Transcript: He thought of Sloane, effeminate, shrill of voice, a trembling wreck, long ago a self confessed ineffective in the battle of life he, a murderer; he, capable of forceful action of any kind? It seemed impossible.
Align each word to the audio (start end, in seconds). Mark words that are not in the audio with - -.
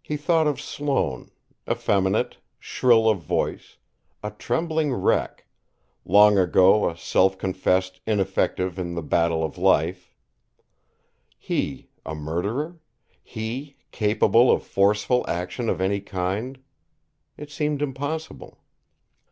He 0.00 0.16
thought 0.16 0.46
of 0.46 0.60
Sloane, 0.60 1.32
effeminate, 1.68 2.36
shrill 2.60 3.08
of 3.10 3.18
voice, 3.18 3.78
a 4.22 4.30
trembling 4.30 4.92
wreck, 4.94 5.44
long 6.04 6.38
ago 6.38 6.88
a 6.88 6.96
self 6.96 7.36
confessed 7.36 8.00
ineffective 8.06 8.78
in 8.78 8.94
the 8.94 9.02
battle 9.02 9.42
of 9.42 9.58
life 9.58 10.14
he, 11.36 11.88
a 12.06 12.14
murderer; 12.14 12.78
he, 13.24 13.76
capable 13.90 14.52
of 14.52 14.62
forceful 14.62 15.24
action 15.28 15.68
of 15.68 15.80
any 15.80 15.98
kind? 16.00 16.62
It 17.36 17.50
seemed 17.50 17.82
impossible. 17.82 18.62